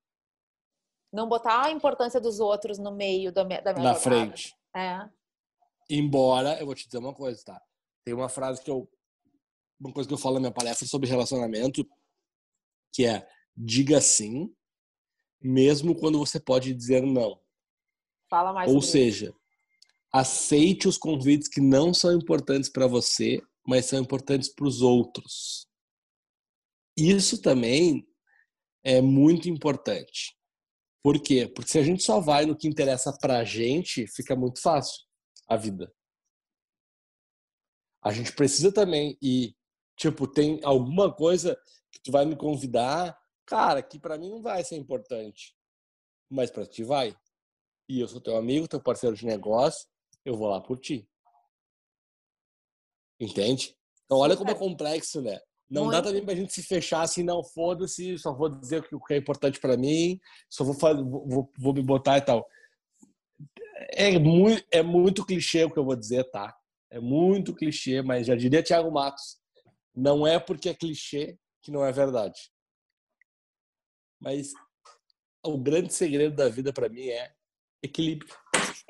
[1.12, 4.02] Não botar a importância dos outros no meio da minha, da minha Na jogada.
[4.02, 4.54] frente.
[4.74, 5.08] É.
[5.90, 7.60] Embora, eu vou te dizer uma coisa, tá?
[8.04, 8.88] Tem uma frase que eu
[9.78, 11.84] uma coisa que eu falo na minha palestra sobre relacionamento,
[12.94, 14.54] que é diga sim,
[15.42, 17.40] mesmo quando você pode dizer não.
[18.30, 18.72] Fala mais.
[18.72, 19.40] Ou seja, isso.
[20.12, 25.66] aceite os convites que não são importantes para você, mas são importantes para os outros.
[26.96, 28.06] Isso também
[28.84, 30.36] é muito importante.
[31.02, 31.48] Por quê?
[31.48, 35.04] Porque se a gente só vai no que interessa pra gente, fica muito fácil
[35.48, 35.92] a vida.
[38.02, 39.54] A gente precisa também e
[39.96, 41.56] tipo, tem alguma coisa
[41.90, 45.54] que tu vai me convidar, cara, que para mim não vai ser importante,
[46.30, 47.16] mas para ti vai.
[47.88, 49.88] E eu sou teu amigo, teu parceiro de negócio,
[50.24, 51.08] eu vou lá por ti.
[53.20, 53.76] Entende?
[54.04, 55.38] Então olha como é complexo, né?
[55.72, 55.94] Não Muito.
[55.94, 59.16] dá também pra gente se fechar assim, não, foda-se, só vou dizer o que é
[59.16, 62.46] importante para mim, só vou, vou, vou me botar e tal.
[63.92, 66.54] É muito, é muito clichê o que eu vou dizer, tá?
[66.90, 69.38] É muito clichê, mas já diria Thiago Matos.
[69.96, 72.50] Não é porque é clichê que não é verdade.
[74.20, 74.52] Mas
[75.42, 77.32] o grande segredo da vida para mim é
[77.82, 78.36] equilíbrio.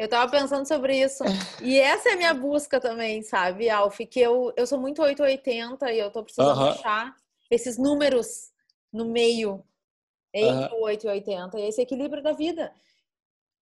[0.02, 1.22] Eu tava pensando sobre isso.
[1.62, 4.00] E essa é a minha busca também, sabe, Alf?
[4.00, 6.70] Que eu, eu sou muito 880 e eu tô precisando uh -huh.
[6.72, 7.14] achar
[7.48, 8.50] esses números
[8.92, 9.64] no meio
[10.34, 10.72] entre uh -huh.
[10.72, 12.74] o 8 e 80 e esse equilíbrio da vida.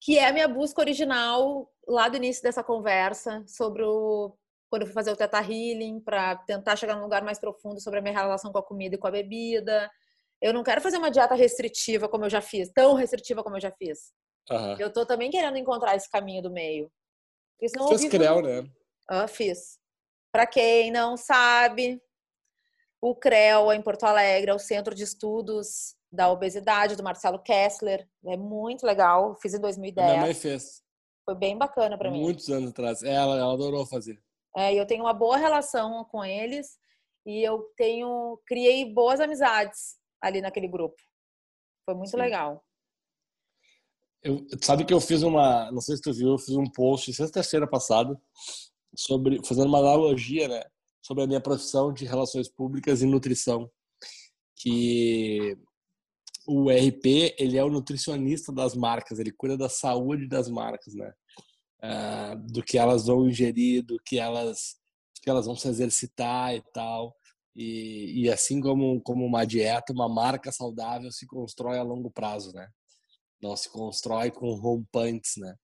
[0.00, 4.32] Que é a minha busca original lá do início dessa conversa sobre o
[4.70, 7.98] quando eu fui fazer o Teta Healing para tentar chegar num lugar mais profundo sobre
[7.98, 9.90] a minha relação com a comida e com a bebida.
[10.40, 13.60] Eu não quero fazer uma dieta restritiva como eu já fiz, tão restritiva como eu
[13.60, 14.10] já fiz.
[14.50, 14.76] Uhum.
[14.78, 16.90] Eu tô também querendo encontrar esse caminho do meio.
[17.58, 18.70] Fez CREL, né?
[19.08, 19.78] Ah, fiz.
[20.32, 22.00] Para quem não sabe,
[23.00, 27.38] o CREL é em Porto Alegre, é o Centro de Estudos da Obesidade, do Marcelo
[27.38, 28.08] Kessler.
[28.26, 29.36] É muito legal.
[29.40, 30.08] Fiz em 2010.
[30.08, 30.82] Minha mãe fez.
[31.24, 32.20] Foi bem bacana para mim.
[32.20, 33.02] Muitos anos atrás.
[33.02, 34.20] Ela, ela adorou fazer.
[34.56, 36.78] É, eu tenho uma boa relação com eles
[37.24, 41.00] e eu tenho criei boas amizades ali naquele grupo.
[41.84, 42.16] Foi muito Sim.
[42.16, 42.64] legal.
[44.22, 47.12] Eu, sabe que eu fiz uma, não sei se tu viu, eu fiz um post
[47.12, 48.20] sexta-feira passada
[48.94, 50.62] sobre fazendo uma analogia, né,
[51.02, 53.70] sobre a minha profissão de relações públicas e nutrição,
[54.56, 55.56] que
[56.46, 61.12] o RP ele é o nutricionista das marcas, ele cuida da saúde das marcas, né,
[61.82, 64.78] uh, do que elas vão ingerir, do que elas
[65.22, 67.14] que elas vão se exercitar e tal.
[67.54, 72.52] E, e assim como, como uma dieta, uma marca saudável se constrói a longo prazo,
[72.54, 72.68] né?
[73.42, 75.54] Não se constrói com rompantes, né?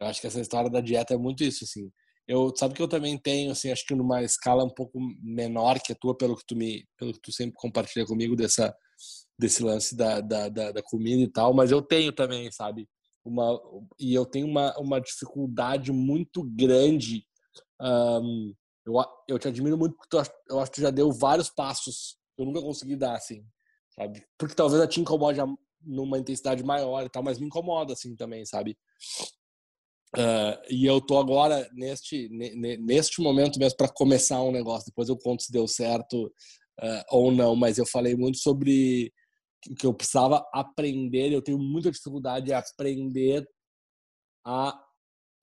[0.00, 1.90] Eu acho que essa história da dieta é muito isso, assim.
[2.26, 5.92] eu sabe que eu também tenho, assim, acho que numa escala um pouco menor que
[5.92, 8.74] a tua, pelo que tu me, pelo que tu sempre compartilha comigo dessa
[9.38, 12.86] desse lance da, da, da, da comida e tal, mas eu tenho também, sabe?
[13.24, 13.58] Uma,
[13.98, 17.24] e eu tenho uma, uma dificuldade muito grande.
[17.80, 18.54] Um,
[18.86, 18.94] eu,
[19.28, 22.42] eu te admiro muito porque tu, eu acho que tu já deu vários passos que
[22.42, 23.42] eu nunca consegui dar, assim,
[23.94, 24.22] sabe?
[24.38, 25.40] Porque talvez a te incomode
[25.82, 28.76] numa intensidade maior e tal, mas me incomoda, assim, também, sabe?
[30.16, 34.86] Uh, e eu tô agora neste neste momento mesmo para começar um negócio.
[34.86, 37.54] Depois eu conto se deu certo uh, ou não.
[37.54, 39.12] Mas eu falei muito sobre
[39.78, 41.32] que eu precisava aprender.
[41.32, 43.48] Eu tenho muita dificuldade em aprender
[44.44, 44.70] a,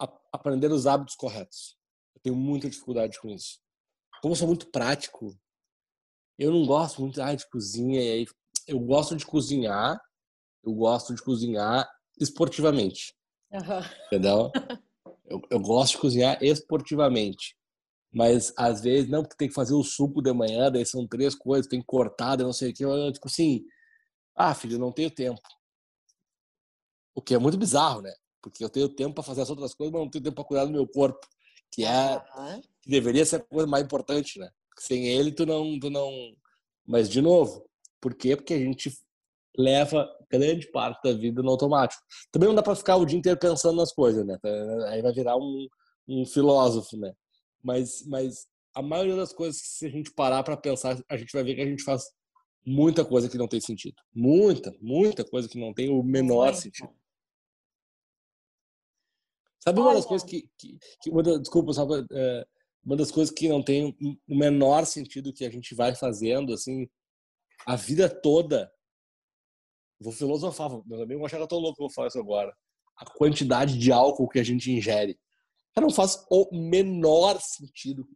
[0.01, 1.77] a aprender os hábitos corretos.
[2.15, 3.59] Eu tenho muita dificuldade com isso.
[4.21, 5.33] Como eu sou muito prático,
[6.37, 8.01] eu não gosto muito ah, de cozinha.
[8.67, 9.97] Eu gosto de cozinhar.
[10.63, 11.89] Eu gosto de cozinhar
[12.19, 13.17] esportivamente
[13.51, 13.81] Uhum.
[14.07, 14.51] Entendeu?
[15.29, 17.57] Eu, eu gosto de cozinhar esportivamente.
[18.13, 21.35] Mas às vezes, não, porque tem que fazer o suco de manhã, daí são três
[21.35, 22.85] coisas, tem que cortar, não sei o que.
[22.85, 23.65] Eu, tipo assim,
[24.33, 25.41] ah, filho, não tenho tempo.
[27.13, 28.13] O que é muito bizarro, né?
[28.41, 30.63] Porque eu tenho tempo para fazer as outras coisas, mas não tenho tempo para cuidar
[30.63, 31.19] do meu corpo,
[31.73, 32.61] que é uhum.
[32.81, 34.49] que deveria ser a coisa mais importante, né?
[34.79, 36.09] Sem ele, tu não, tu não.
[36.85, 38.37] Mas de novo, por quê?
[38.37, 38.97] Porque a gente
[39.57, 42.01] leva grande parte da vida no automático.
[42.31, 44.37] Também não dá para ficar o dia inteiro pensando nas coisas, né?
[44.89, 45.67] Aí vai virar um,
[46.07, 47.13] um filósofo, né?
[47.63, 51.43] Mas, mas a maioria das coisas, se a gente parar para pensar, a gente vai
[51.43, 52.03] ver que a gente faz
[52.65, 53.95] muita coisa que não tem sentido.
[54.13, 56.93] Muita, muita coisa que não tem o menor sentido.
[59.59, 62.45] Sabe uma das coisas que, que, que uma das, desculpa, sabe, é,
[62.85, 66.87] uma das coisas que não tem o menor sentido que a gente vai fazendo, assim,
[67.65, 68.71] a vida toda
[69.99, 72.19] Vou filosofar, meus amigos vão achar que eu tô louco que eu vou falar isso
[72.19, 72.55] agora.
[72.95, 75.19] A quantidade de álcool que a gente ingere.
[75.75, 78.07] Não faz o menor sentido.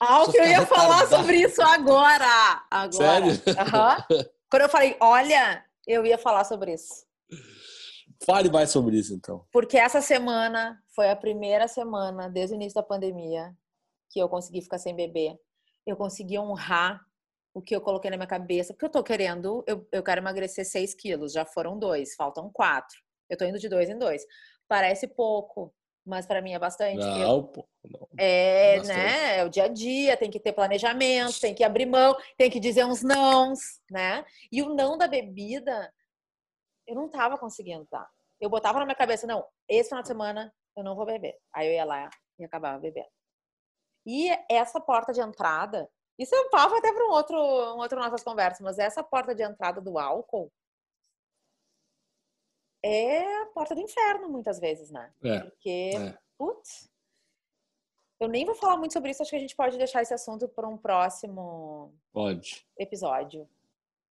[0.00, 2.62] Álcool, eu ia falar sobre isso agora.
[2.70, 2.92] agora.
[2.92, 3.30] Sério?
[3.32, 4.24] Uhum.
[4.50, 7.06] Quando eu falei, olha, eu ia falar sobre isso.
[8.24, 9.46] Fale mais sobre isso, então.
[9.50, 13.54] Porque essa semana foi a primeira semana, desde o início da pandemia,
[14.10, 15.36] que eu consegui ficar sem beber.
[15.86, 17.00] Eu consegui honrar
[17.54, 20.66] o que eu coloquei na minha cabeça, porque eu tô querendo, eu, eu quero emagrecer
[20.66, 22.98] 6 quilos, já foram dois, faltam quatro.
[23.30, 24.26] Eu tô indo de dois em dois.
[24.66, 25.72] Parece pouco,
[26.04, 26.98] mas para mim é bastante.
[26.98, 28.08] Não, eu, pô, não.
[28.18, 28.96] É, bastante.
[28.96, 29.38] né?
[29.38, 32.58] É o dia a dia, tem que ter planejamento, tem que abrir mão, tem que
[32.58, 34.24] dizer uns nãos, né?
[34.50, 35.92] E o não da bebida,
[36.88, 38.06] eu não tava conseguindo, tá?
[38.40, 41.36] Eu botava na minha cabeça, não, esse final de semana eu não vou beber.
[41.54, 43.08] Aí eu ia lá e acabava bebendo.
[44.04, 47.98] E essa porta de entrada isso é um papo até para um outro, um outro
[47.98, 50.52] nossas conversas, mas essa porta de entrada do álcool
[52.84, 55.12] é a porta do inferno, muitas vezes, né?
[55.22, 56.18] É, Porque, é.
[56.36, 56.90] putz,
[58.20, 60.46] eu nem vou falar muito sobre isso, acho que a gente pode deixar esse assunto
[60.48, 62.64] para um próximo pode.
[62.78, 63.48] episódio.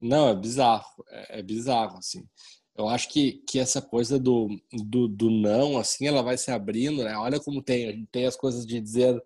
[0.01, 2.27] Não, é bizarro, é, é, bizarro, assim.
[2.75, 7.03] Eu acho que, que essa coisa do, do, do não, assim, ela vai se abrindo,
[7.03, 7.15] né?
[7.15, 9.23] Olha como tem, a gente tem as coisas de dizer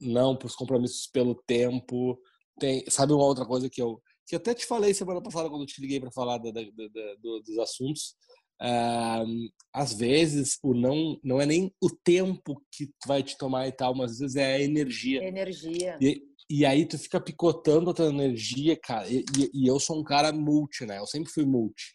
[0.00, 2.18] não para os compromissos pelo tempo.
[2.58, 5.66] Tem, sabe uma outra coisa que eu que até te falei semana passada quando eu
[5.66, 8.14] te liguei para falar da, da, da, dos assuntos.
[8.62, 13.72] Uh, às vezes o não não é nem o tempo que vai te tomar e
[13.72, 15.24] tal, mas às vezes é a energia.
[15.24, 15.98] Energia.
[16.00, 19.08] E, e aí tu fica picotando a tua energia, cara.
[19.08, 20.98] E, e, e eu sou um cara multi, né?
[20.98, 21.92] Eu sempre fui multi.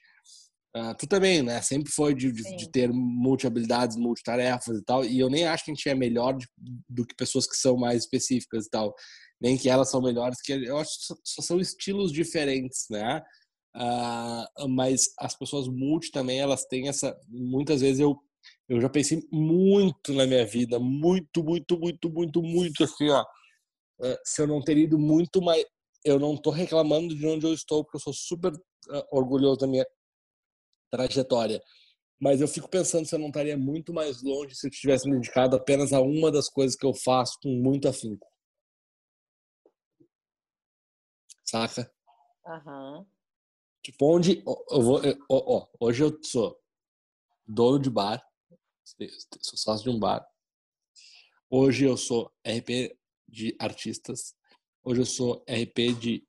[0.78, 1.60] Uh, tu também, né?
[1.62, 5.04] Sempre foi de, de, de, ter multi-habilidades, multitarefas e tal.
[5.04, 6.46] E eu nem acho que a gente é melhor de,
[6.88, 8.94] do que pessoas que são mais específicas e tal.
[9.42, 13.24] Nem que elas são melhores, que eu acho que só são estilos diferentes, né?
[13.76, 17.18] Uh, mas as pessoas multi também, elas têm essa.
[17.28, 18.16] Muitas vezes eu,
[18.70, 23.24] eu já pensei muito na minha vida, muito, muito, muito, muito, muito assim, ó.
[24.02, 25.66] Uh, se eu não ter ido muito mais.
[26.06, 28.54] Eu não tô reclamando de onde eu estou, porque eu sou super
[29.12, 29.86] orgulhoso da minha
[30.90, 31.62] trajetória.
[32.20, 35.16] Mas eu fico pensando se eu não estaria muito mais longe se eu tivesse me
[35.16, 38.28] dedicado apenas a uma das coisas que eu faço com muito afinco.
[41.44, 41.92] Saca?
[42.46, 43.00] Aham.
[43.00, 43.06] Uhum.
[43.84, 45.02] Tipo, onde eu vou.
[45.02, 46.60] Eu, ó, ó, hoje eu sou
[47.48, 48.22] dono de bar,
[48.84, 50.28] sou sócio de um bar.
[51.50, 54.36] Hoje eu sou RP de artistas.
[54.84, 56.28] Hoje eu sou RP de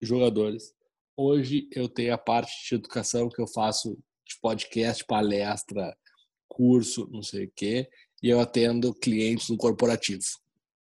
[0.00, 0.72] jogadores.
[1.22, 3.94] Hoje eu tenho a parte de educação que eu faço
[4.26, 5.94] de podcast, palestra,
[6.48, 7.90] curso, não sei o quê,
[8.22, 10.22] e eu atendo clientes no corporativo.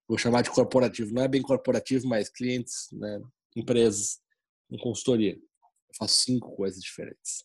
[0.08, 3.20] Vou chamar de corporativo, não é bem corporativo, mas clientes, né,
[3.56, 4.22] empresas,
[4.70, 5.34] com consultoria.
[5.34, 7.44] Eu faço cinco coisas diferentes.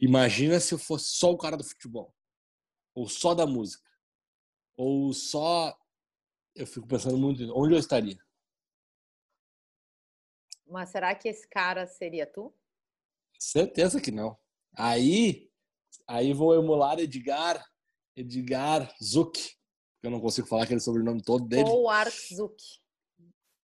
[0.00, 2.12] Imagina se eu fosse só o cara do futebol,
[2.92, 3.88] ou só da música.
[4.76, 5.78] Ou só
[6.56, 8.25] eu fico pensando muito onde eu estaria.
[10.66, 12.52] Mas será que esse cara seria tu?
[13.38, 14.36] Certeza que não.
[14.74, 15.50] Aí,
[16.06, 17.64] aí vou emular Edgar,
[18.16, 19.56] Edgar Zuck.
[20.02, 21.68] Eu não consigo falar aquele sobrenome todo dele.
[21.68, 21.88] Ou
[22.34, 22.62] Zuck.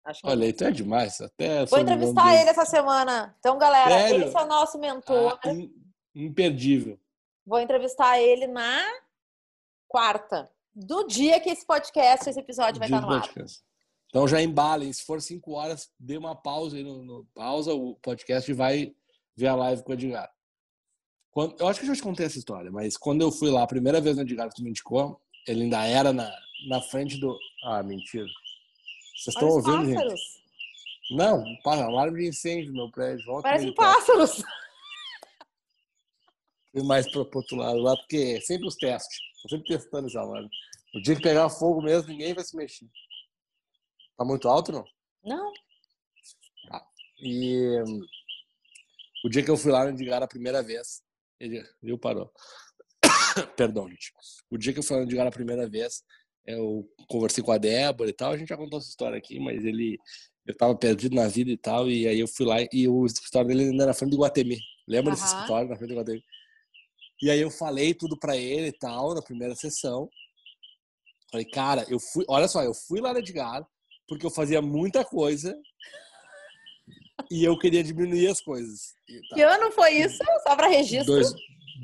[0.06, 1.22] Acho que Olha, então é demais.
[1.22, 3.36] Até Vou entrevistar ele essa semana.
[3.40, 4.26] Então, galera, Sério?
[4.26, 5.40] esse é o nosso mentor.
[5.44, 5.50] Ah,
[6.16, 7.00] imperdível.
[7.46, 8.82] Vou entrevistar ele na
[9.88, 10.50] quarta.
[10.74, 13.30] Do dia que esse podcast, esse episódio vai estar no ar.
[14.10, 14.92] Então já embalem.
[14.92, 18.94] Se for cinco horas, dê uma pausa aí no, no pausa o podcast e vai
[19.36, 20.30] ver a live com o Edgar.
[21.32, 23.64] Quando, eu acho que eu já te contei essa história, mas quando eu fui lá
[23.64, 26.30] a primeira vez no Edgar que tu me indicou, ele ainda era na,
[26.68, 27.38] na frente do.
[27.64, 28.26] Ah, mentira.
[29.16, 30.20] Vocês estão ouvindo, pássaros.
[30.20, 30.40] gente?
[31.12, 33.26] Não, alarme de incêndio no meu prédio.
[33.26, 34.44] Volta Parecem pássaros.
[36.72, 39.18] E mais para o outro lado lá, porque é sempre os testes.
[39.38, 40.48] Estou sempre testando esse alarme.
[40.94, 42.86] O dia que pegar fogo mesmo, ninguém vai se mexer.
[44.20, 44.84] Tá muito alto, não?
[45.24, 45.54] Não.
[46.68, 46.86] Tá.
[47.22, 47.82] E
[49.24, 51.02] o dia que eu fui lá no Edgar a primeira vez,
[51.40, 52.30] ele viu, parou.
[53.56, 54.12] Perdão, gente.
[54.52, 56.04] O dia que eu fui lá no Edgar a primeira vez,
[56.46, 59.64] eu conversei com a Débora e tal, a gente já contou essa história aqui, mas
[59.64, 59.98] ele
[60.46, 63.48] eu tava perdido na vida e tal, e aí eu fui lá e o escritório
[63.48, 64.60] dele ainda era na frente do Guatemi.
[64.86, 65.16] Lembra uhum.
[65.16, 66.24] desse escritório na frente do Guatemi?
[67.22, 70.10] E aí eu falei tudo para ele e tal, na primeira sessão.
[71.32, 73.66] Falei, cara, eu fui, olha só, eu fui lá no Edgar
[74.10, 75.56] porque eu fazia muita coisa
[77.32, 78.96] e eu queria diminuir as coisas.
[79.34, 80.18] Que ano foi isso?
[80.44, 81.14] Só para registro?
[81.14, 81.32] Dois,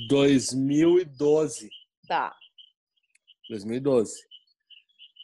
[0.10, 1.70] 2012.
[2.08, 2.36] Tá.
[3.50, 4.12] 2012.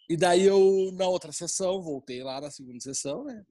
[0.10, 3.44] E daí eu, na outra sessão, voltei lá na segunda sessão, né?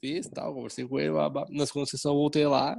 [0.00, 1.12] Fiz tal, conversei com ele,
[1.50, 2.76] na segunda sessão voltei lá.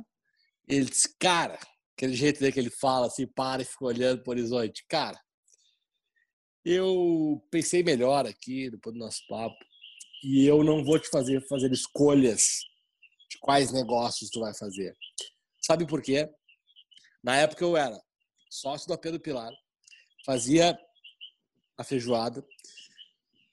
[0.67, 1.57] Ele disse, cara,
[1.95, 4.85] aquele jeito dele que ele fala assim, para e fica olhando pro horizonte.
[4.87, 5.19] Cara,
[6.63, 9.55] eu pensei melhor aqui, depois do nosso papo,
[10.23, 12.61] e eu não vou te fazer fazer escolhas
[13.29, 14.95] de quais negócios tu vai fazer.
[15.61, 16.29] Sabe por quê?
[17.23, 18.01] Na época eu era
[18.49, 19.51] sócio do Pedro Pilar,
[20.25, 20.77] fazia
[21.77, 22.45] a feijoada,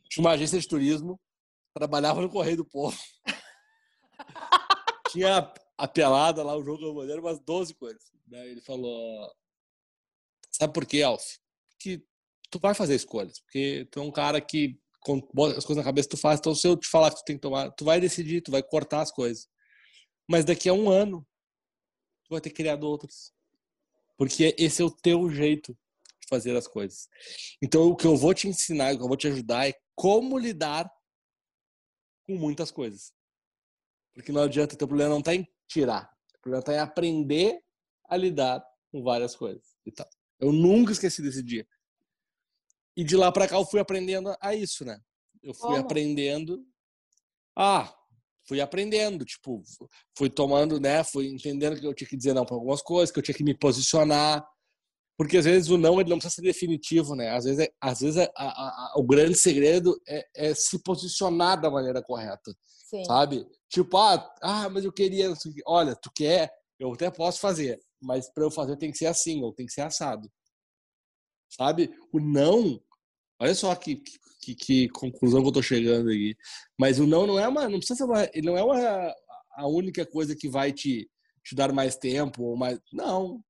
[0.09, 1.21] tinha uma agência de turismo,
[1.73, 2.99] trabalhava no Correio do Povo.
[5.13, 8.03] tinha a pelada lá, o jogo do modelo, umas 12 coisas.
[8.27, 9.33] Daí ele falou:
[10.51, 11.25] Sabe por quê, Alf?
[11.79, 12.03] Que
[12.51, 14.81] tu vai fazer escolhas, porque tu é um cara que
[15.33, 16.41] bota as coisas na cabeça, tu faz.
[16.41, 18.63] Então, se eu te falar que tu tem que tomar, tu vai decidir, tu vai
[18.63, 19.49] cortar as coisas.
[20.29, 21.27] Mas daqui a um ano,
[22.25, 23.33] tu vai ter criado outras.
[24.17, 25.73] Porque esse é o teu jeito
[26.21, 27.09] de fazer as coisas.
[27.63, 30.39] Então, o que eu vou te ensinar, o que eu vou te ajudar é como
[30.39, 30.91] lidar
[32.27, 33.13] com muitas coisas.
[34.13, 36.11] Porque não adianta, teu problema não está em tirar.
[36.37, 37.61] O problema está em aprender
[38.09, 40.09] a lidar com várias coisas e tal.
[40.41, 41.67] Eu nunca esqueci desse dia.
[42.99, 44.99] E de lá para cá eu fui aprendendo a isso, né?
[45.41, 45.79] Eu fui Como?
[45.79, 46.67] aprendendo.
[47.57, 47.95] Ah,
[48.45, 49.63] fui aprendendo, tipo,
[50.17, 51.05] fui tomando, né?
[51.05, 53.45] Fui entendendo que eu tinha que dizer não para algumas coisas, que eu tinha que
[53.45, 54.45] me posicionar,
[55.17, 57.31] porque às vezes o não ele não precisa ser definitivo, né?
[57.31, 61.61] Às vezes, é, às vezes é, a, a, o grande segredo é, é, se posicionar
[61.61, 62.53] da maneira correta,
[62.91, 63.05] Sim.
[63.05, 63.47] sabe?
[63.69, 65.33] Tipo, ah, ah, mas eu queria,
[65.65, 69.41] olha, tu quer, eu até posso fazer, mas para eu fazer tem que ser assim
[69.45, 70.29] ou tem que ser assado,
[71.49, 71.95] sabe?
[72.13, 72.81] O não,
[73.40, 74.03] olha só que,
[74.40, 76.37] que, que conclusão que eu tô chegando aqui,
[76.79, 79.14] mas o não não é uma, não precisa ser uma, não é uma
[79.55, 81.09] a única coisa que vai te
[81.44, 83.42] te dar mais tempo ou mais, não,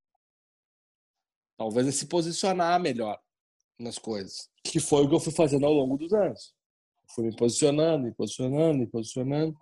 [1.59, 3.19] Talvez é se posicionar melhor
[3.77, 4.49] nas coisas.
[4.65, 6.55] Que foi o que eu fui fazendo ao longo dos anos.
[7.13, 9.57] Fui me posicionando, me posicionando, me posicionando.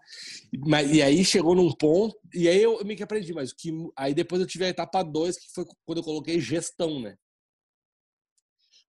[0.67, 3.71] Mas, e aí chegou num ponto, e aí eu, eu meio que aprendi, mas que,
[3.97, 7.17] aí depois eu tive a etapa 2, que foi quando eu coloquei gestão, né?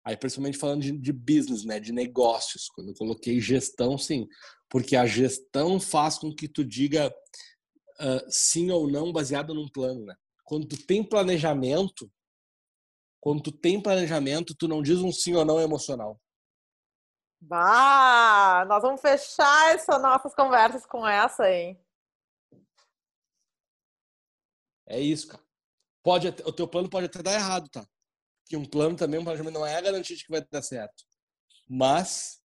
[0.07, 1.81] Aí, principalmente falando de, de, business, né?
[1.81, 2.69] De negócios.
[2.69, 4.25] Quando eu coloquei gestão, sim.
[4.69, 7.13] Porque a gestão faz com que tu diga
[7.99, 10.15] uh, sim ou não baseado num plano, né?
[10.45, 12.09] Quando tu tem planejamento,
[13.19, 16.17] quando tu tem planejamento, tu não diz um sim ou não emocional.
[17.41, 21.77] Bah, nós vamos fechar essas nossas conversas com essa, hein?
[24.85, 25.43] É isso, cara.
[26.01, 27.85] Pode, o teu plano pode até dar errado, tá?
[28.47, 31.03] Que um plano também, um planejamento não é a garantia de que vai dar certo.
[31.69, 32.41] Mas,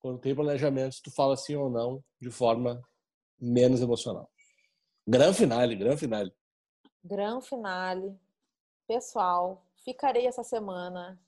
[0.00, 2.82] quando tem planejamento, tu fala sim ou não de forma
[3.40, 4.30] menos emocional.
[5.06, 6.32] Gran finale, gran finale.
[7.02, 8.18] Gran finale
[8.86, 11.20] pessoal, ficarei essa semana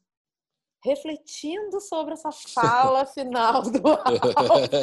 [0.85, 4.75] refletindo sobre essa fala final do Alf.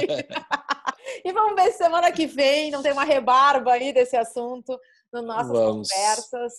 [1.23, 4.77] e vamos ver se semana que vem não tem uma rebarba aí desse assunto
[5.11, 5.89] nas nossas vamos.
[5.89, 6.53] conversas.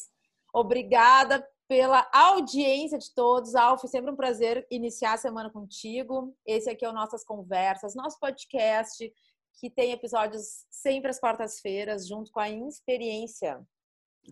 [0.55, 3.55] Obrigada pela audiência de todos.
[3.55, 6.35] Alf, sempre um prazer iniciar a semana contigo.
[6.47, 9.13] Esse aqui é o Nossas Conversas, nosso podcast
[9.59, 13.61] que tem episódios sempre às quartas-feiras, junto com a Inexperiência.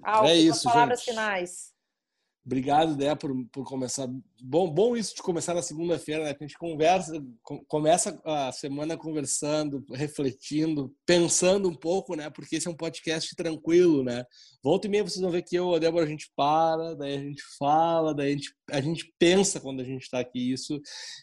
[0.02, 1.10] Alf, é isso, palavras gente.
[1.10, 1.73] finais.
[2.46, 4.06] Obrigado, Dé, por, por começar.
[4.42, 6.34] Bom, bom isso de começar na segunda-feira, né?
[6.34, 7.12] Que a gente conversa,
[7.66, 12.28] começa a semana conversando, refletindo, pensando um pouco, né?
[12.28, 14.26] Porque esse é um podcast tranquilo, né?
[14.62, 17.22] Volta e meia vocês vão ver que eu a Débora a gente para, daí a
[17.22, 20.52] gente fala, daí a gente, a gente pensa quando a gente está aqui.
[20.52, 20.78] Isso,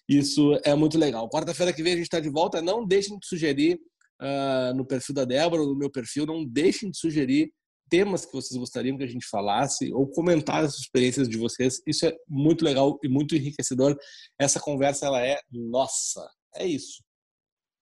[0.10, 1.30] isso é muito legal.
[1.30, 2.64] Quarta-feira que vem a gente está de volta.
[2.64, 3.80] Não deixem de sugerir
[4.22, 7.52] uh, no perfil da Débora, no meu perfil, não deixem de sugerir
[7.92, 11.82] temas que vocês gostariam que a gente falasse ou comentar as experiências de vocês.
[11.86, 13.96] Isso é muito legal e muito enriquecedor.
[14.40, 16.28] Essa conversa ela é nossa.
[16.56, 17.04] É isso.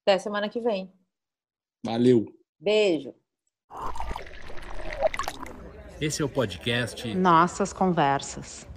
[0.06, 0.92] Até semana que vem.
[1.86, 2.26] Valeu.
[2.60, 3.14] Beijo.
[6.02, 8.69] Esse é o podcast Nossas conversas.